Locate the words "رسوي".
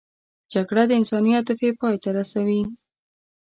2.17-2.61